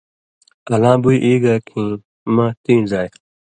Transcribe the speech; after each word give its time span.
الاں 0.73 0.97
بُوئ 1.01 1.17
ای 1.25 1.33
گا 1.43 1.55
کھیں 1.67 1.91
مہ 2.35 2.45
تیں 2.63 2.81
زائ 2.89 3.07